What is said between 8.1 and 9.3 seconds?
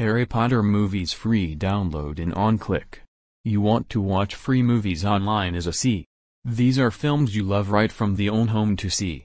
the own home to see.